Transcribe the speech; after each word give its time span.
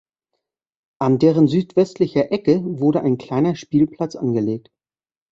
An 0.99 1.19
deren 1.19 1.47
südwestlicher 1.47 2.31
Ecke 2.31 2.59
wurde 2.63 3.01
ein 3.03 3.19
kleiner 3.19 3.53
Spielplatz 3.55 4.15
angelegt. 4.15 4.71